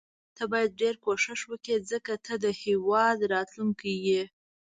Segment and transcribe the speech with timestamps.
[0.35, 4.23] ته باید ډیر کوښښ وکړي ځکه ته د هیواد راتلوونکی یې.